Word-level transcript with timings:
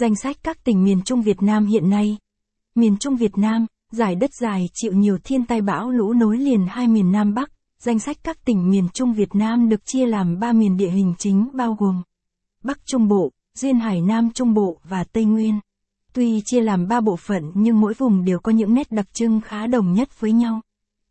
Danh 0.00 0.14
sách 0.14 0.36
các 0.42 0.64
tỉnh 0.64 0.84
miền 0.84 1.02
Trung 1.04 1.22
Việt 1.22 1.42
Nam 1.42 1.66
hiện 1.66 1.90
nay. 1.90 2.16
Miền 2.74 2.96
Trung 3.00 3.16
Việt 3.16 3.38
Nam, 3.38 3.66
giải 3.92 4.14
đất 4.14 4.30
dài 4.40 4.68
chịu 4.74 4.92
nhiều 4.92 5.18
thiên 5.24 5.44
tai 5.44 5.60
bão 5.60 5.90
lũ 5.90 6.12
nối 6.12 6.38
liền 6.38 6.66
hai 6.68 6.88
miền 6.88 7.12
Nam 7.12 7.34
Bắc. 7.34 7.50
Danh 7.78 7.98
sách 7.98 8.16
các 8.24 8.44
tỉnh 8.44 8.70
miền 8.70 8.88
Trung 8.94 9.12
Việt 9.12 9.34
Nam 9.34 9.68
được 9.68 9.80
chia 9.84 10.06
làm 10.06 10.38
ba 10.38 10.52
miền 10.52 10.76
địa 10.76 10.90
hình 10.90 11.14
chính 11.18 11.48
bao 11.54 11.76
gồm 11.78 12.02
Bắc 12.64 12.86
Trung 12.86 13.08
Bộ, 13.08 13.32
Duyên 13.54 13.78
Hải 13.78 14.00
Nam 14.00 14.30
Trung 14.34 14.54
Bộ 14.54 14.78
và 14.84 15.04
Tây 15.04 15.24
Nguyên. 15.24 15.60
Tuy 16.12 16.42
chia 16.44 16.60
làm 16.60 16.88
ba 16.88 17.00
bộ 17.00 17.16
phận 17.16 17.42
nhưng 17.54 17.80
mỗi 17.80 17.94
vùng 17.94 18.24
đều 18.24 18.38
có 18.38 18.52
những 18.52 18.74
nét 18.74 18.92
đặc 18.92 19.06
trưng 19.12 19.40
khá 19.40 19.66
đồng 19.66 19.92
nhất 19.92 20.20
với 20.20 20.32
nhau. 20.32 20.60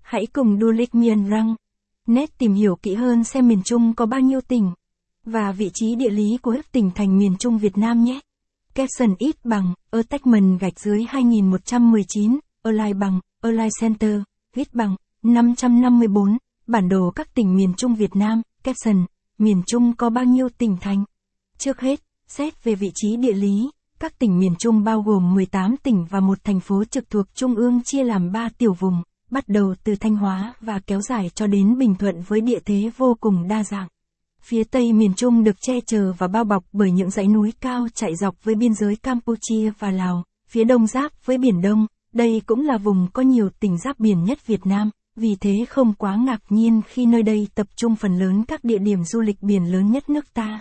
Hãy 0.02 0.26
cùng 0.26 0.60
Dulik 0.62 0.96
Miền 0.96 1.30
Răng. 1.30 1.56
Nét 2.08 2.38
tìm 2.38 2.54
hiểu 2.54 2.76
kỹ 2.76 2.94
hơn 2.94 3.24
xem 3.24 3.48
miền 3.48 3.62
Trung 3.66 3.94
có 3.94 4.06
bao 4.06 4.20
nhiêu 4.20 4.42
tỉnh 4.42 4.72
và 5.26 5.52
vị 5.52 5.72
trí 5.74 5.96
địa 5.96 6.10
lý 6.10 6.38
của 6.42 6.52
các 6.56 6.72
tỉnh 6.72 6.92
thành 6.96 7.18
miền 7.18 7.36
Trung 7.40 7.58
Việt 7.58 7.78
Nam 7.78 8.04
nhé 8.04 8.20
caption 8.78 9.16
ít 9.18 9.36
bằng, 9.44 9.74
attachment 9.92 10.60
gạch 10.60 10.80
dưới 10.80 11.04
2119, 11.08 12.40
align 12.64 13.00
bằng, 13.00 13.20
align 13.42 13.70
center, 13.82 14.22
viết 14.54 14.74
bằng, 14.74 14.96
554, 15.24 16.38
bản 16.68 16.90
đồ 16.90 17.12
các 17.16 17.34
tỉnh 17.34 17.56
miền 17.56 17.74
Trung 17.78 17.96
Việt 17.96 18.16
Nam, 18.16 18.42
caption, 18.64 19.06
miền 19.38 19.62
Trung 19.68 19.94
có 19.96 20.10
bao 20.10 20.24
nhiêu 20.24 20.50
tỉnh 20.58 20.78
thành? 20.82 21.04
Trước 21.58 21.80
hết, 21.80 22.00
xét 22.28 22.64
về 22.64 22.76
vị 22.76 22.92
trí 22.96 23.18
địa 23.18 23.34
lý, 23.34 23.70
các 24.00 24.20
tỉnh 24.20 24.40
miền 24.40 24.54
Trung 24.60 24.84
bao 24.84 25.02
gồm 25.02 25.34
18 25.34 25.76
tỉnh 25.84 26.06
và 26.10 26.20
một 26.20 26.44
thành 26.44 26.60
phố 26.60 26.84
trực 26.84 27.10
thuộc 27.10 27.26
Trung 27.36 27.56
ương 27.56 27.82
chia 27.84 28.04
làm 28.04 28.32
3 28.32 28.50
tiểu 28.58 28.74
vùng, 28.74 29.02
bắt 29.32 29.44
đầu 29.48 29.76
từ 29.84 29.96
Thanh 29.96 30.16
Hóa 30.16 30.54
và 30.62 30.80
kéo 30.88 31.02
dài 31.02 31.30
cho 31.36 31.48
đến 31.48 31.78
Bình 31.78 31.96
Thuận 31.96 32.22
với 32.28 32.42
địa 32.42 32.60
thế 32.66 32.90
vô 32.98 33.18
cùng 33.20 33.48
đa 33.48 33.64
dạng. 33.64 33.88
Phía 34.42 34.64
tây 34.64 34.94
miền 34.94 35.14
Trung 35.14 35.44
được 35.44 35.56
che 35.62 35.74
chở 35.88 36.14
và 36.18 36.28
bao 36.28 36.44
bọc 36.44 36.64
bởi 36.74 36.92
những 36.92 37.10
dãy 37.10 37.28
núi 37.28 37.54
cao 37.62 37.88
chạy 37.94 38.16
dọc 38.16 38.44
với 38.44 38.56
biên 38.56 38.74
giới 38.74 38.96
Campuchia 38.96 39.72
và 39.80 39.92
Lào, 39.92 40.24
phía 40.50 40.64
đông 40.64 40.88
giáp 40.88 41.12
với 41.26 41.38
Biển 41.38 41.62
Đông, 41.62 41.88
đây 42.14 42.42
cũng 42.46 42.62
là 42.62 42.78
vùng 42.78 43.08
có 43.14 43.22
nhiều 43.22 43.50
tỉnh 43.60 43.78
giáp 43.78 44.00
biển 44.00 44.24
nhất 44.24 44.48
Việt 44.48 44.66
Nam, 44.66 44.90
vì 45.16 45.36
thế 45.42 45.66
không 45.70 45.94
quá 45.94 46.16
ngạc 46.16 46.42
nhiên 46.50 46.82
khi 46.88 47.06
nơi 47.06 47.24
đây 47.24 47.48
tập 47.56 47.68
trung 47.76 47.96
phần 47.96 48.20
lớn 48.20 48.44
các 48.48 48.64
địa 48.64 48.78
điểm 48.78 49.04
du 49.04 49.22
lịch 49.22 49.42
biển 49.42 49.72
lớn 49.72 49.92
nhất 49.92 50.10
nước 50.10 50.34
ta. 50.34 50.60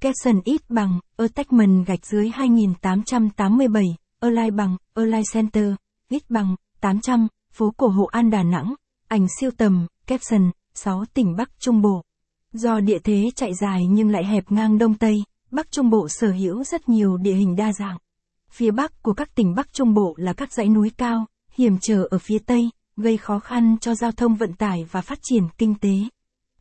Capson 0.00 0.40
ít 0.44 0.60
bằng, 0.68 1.00
attachment 1.16 1.86
gạch 1.86 2.06
dưới 2.06 2.28
2887, 2.28 3.84
lai 4.20 4.50
bằng, 4.50 4.76
Align 4.94 5.22
Center, 5.32 5.74
ít 6.08 6.22
bằng, 6.30 6.56
800, 6.80 7.28
phố 7.52 7.72
cổ 7.76 7.88
Hội 7.88 8.08
An 8.10 8.30
Đà 8.30 8.42
Nẵng, 8.42 8.74
ảnh 9.08 9.26
siêu 9.40 9.50
tầm, 9.56 9.86
Capson, 10.06 10.50
6 10.74 11.04
tỉnh 11.14 11.36
Bắc 11.36 11.50
Trung 11.58 11.82
Bộ. 11.82 12.02
Do 12.52 12.80
địa 12.80 12.98
thế 12.98 13.30
chạy 13.36 13.54
dài 13.54 13.86
nhưng 13.86 14.10
lại 14.10 14.24
hẹp 14.24 14.52
ngang 14.52 14.78
Đông 14.78 14.94
Tây, 14.94 15.22
Bắc 15.50 15.70
Trung 15.70 15.90
Bộ 15.90 16.08
sở 16.08 16.30
hữu 16.30 16.64
rất 16.64 16.88
nhiều 16.88 17.16
địa 17.16 17.34
hình 17.34 17.56
đa 17.56 17.72
dạng. 17.72 17.96
Phía 18.50 18.70
Bắc 18.70 19.02
của 19.02 19.12
các 19.12 19.34
tỉnh 19.34 19.54
Bắc 19.54 19.72
Trung 19.72 19.94
Bộ 19.94 20.14
là 20.16 20.32
các 20.32 20.52
dãy 20.52 20.68
núi 20.68 20.90
cao, 20.96 21.26
hiểm 21.54 21.78
trở 21.80 22.08
ở 22.10 22.18
phía 22.18 22.38
Tây, 22.38 22.70
gây 22.96 23.16
khó 23.16 23.38
khăn 23.38 23.76
cho 23.80 23.94
giao 23.94 24.12
thông 24.12 24.34
vận 24.34 24.52
tải 24.52 24.84
và 24.90 25.00
phát 25.00 25.18
triển 25.22 25.42
kinh 25.58 25.74
tế. 25.74 25.94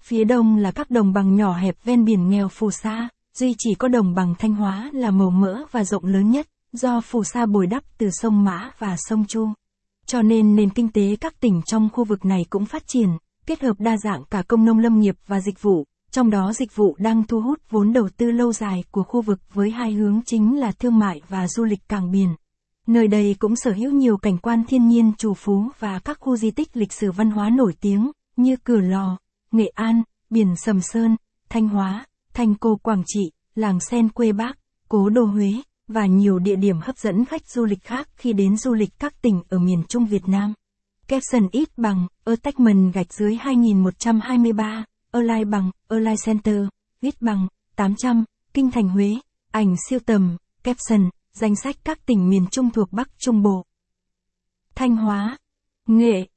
Phía 0.01 0.23
Đông 0.23 0.57
là 0.57 0.71
các 0.71 0.91
đồng 0.91 1.13
bằng 1.13 1.35
nhỏ 1.35 1.53
hẹp 1.53 1.83
ven 1.83 2.05
biển 2.05 2.29
nghèo 2.29 2.47
phù 2.47 2.71
sa, 2.71 3.09
duy 3.33 3.55
chỉ 3.57 3.73
có 3.75 3.87
đồng 3.87 4.13
bằng 4.15 4.35
Thanh 4.39 4.53
Hóa 4.53 4.89
là 4.93 5.11
màu 5.11 5.29
mỡ 5.29 5.63
và 5.71 5.83
rộng 5.83 6.05
lớn 6.05 6.31
nhất, 6.31 6.47
do 6.73 7.01
phù 7.01 7.23
sa 7.23 7.45
bồi 7.45 7.67
đắp 7.67 7.83
từ 7.97 8.09
sông 8.11 8.43
Mã 8.43 8.71
và 8.79 8.95
sông 8.97 9.25
Chu. 9.27 9.47
Cho 10.05 10.21
nên 10.21 10.55
nền 10.55 10.69
kinh 10.69 10.89
tế 10.89 11.15
các 11.21 11.39
tỉnh 11.39 11.61
trong 11.65 11.89
khu 11.93 12.03
vực 12.03 12.25
này 12.25 12.45
cũng 12.49 12.65
phát 12.65 12.83
triển, 12.87 13.09
kết 13.51 13.61
hợp 13.61 13.79
đa 13.79 13.97
dạng 13.97 14.23
cả 14.29 14.43
công 14.47 14.65
nông 14.65 14.79
lâm 14.79 14.99
nghiệp 14.99 15.15
và 15.27 15.39
dịch 15.41 15.61
vụ, 15.61 15.85
trong 16.11 16.29
đó 16.29 16.53
dịch 16.53 16.75
vụ 16.75 16.95
đang 16.99 17.23
thu 17.23 17.41
hút 17.41 17.59
vốn 17.69 17.93
đầu 17.93 18.09
tư 18.17 18.31
lâu 18.31 18.53
dài 18.53 18.83
của 18.91 19.03
khu 19.03 19.21
vực 19.21 19.39
với 19.53 19.71
hai 19.71 19.93
hướng 19.93 20.21
chính 20.25 20.59
là 20.59 20.71
thương 20.71 20.99
mại 20.99 21.21
và 21.29 21.47
du 21.47 21.63
lịch 21.63 21.79
cảng 21.89 22.11
biển. 22.11 22.29
Nơi 22.87 23.07
đây 23.07 23.35
cũng 23.39 23.55
sở 23.55 23.71
hữu 23.71 23.91
nhiều 23.91 24.17
cảnh 24.17 24.37
quan 24.37 24.63
thiên 24.67 24.87
nhiên 24.87 25.11
trù 25.17 25.33
phú 25.33 25.67
và 25.79 25.99
các 25.99 26.17
khu 26.19 26.37
di 26.37 26.51
tích 26.51 26.77
lịch 26.77 26.93
sử 26.93 27.11
văn 27.11 27.31
hóa 27.31 27.49
nổi 27.49 27.73
tiếng, 27.81 28.11
như 28.35 28.55
Cửa 28.63 28.79
Lò, 28.79 29.17
Nghệ 29.51 29.71
An, 29.75 30.03
Biển 30.29 30.55
Sầm 30.55 30.81
Sơn, 30.81 31.15
Thanh 31.49 31.67
Hóa, 31.67 32.05
Thanh 32.33 32.55
Cô 32.55 32.75
Quảng 32.75 33.03
Trị, 33.05 33.31
Làng 33.55 33.79
Sen 33.79 34.09
Quê 34.09 34.31
Bác, 34.31 34.57
Cố 34.89 35.09
Đô 35.09 35.23
Huế, 35.23 35.53
và 35.87 36.05
nhiều 36.05 36.39
địa 36.39 36.55
điểm 36.55 36.79
hấp 36.81 36.97
dẫn 36.97 37.25
khách 37.25 37.49
du 37.49 37.65
lịch 37.65 37.83
khác 37.83 38.09
khi 38.15 38.33
đến 38.33 38.57
du 38.57 38.73
lịch 38.73 38.99
các 38.99 39.21
tỉnh 39.21 39.41
ở 39.49 39.59
miền 39.59 39.83
Trung 39.89 40.05
Việt 40.05 40.27
Nam. 40.27 40.53
Caption 41.11 41.47
ít 41.51 41.69
bằng, 41.77 42.07
attachment 42.25 42.93
gạch 42.93 43.13
dưới 43.13 43.35
2123, 43.35 44.85
Align 45.11 45.49
bằng, 45.49 45.71
Align 45.87 46.15
Center, 46.25 46.55
ít 47.01 47.21
bằng, 47.21 47.47
800, 47.75 48.23
Kinh 48.53 48.71
Thành 48.71 48.89
Huế, 48.89 49.15
ảnh 49.51 49.75
siêu 49.89 49.99
tầm, 50.05 50.37
caption, 50.63 51.09
danh 51.33 51.55
sách 51.55 51.75
các 51.83 52.05
tỉnh 52.05 52.29
miền 52.29 52.45
Trung 52.51 52.69
thuộc 52.69 52.91
Bắc 52.91 53.09
Trung 53.17 53.41
Bộ. 53.43 53.65
Thanh 54.75 54.95
Hóa, 54.95 55.37
Nghệ, 55.87 56.27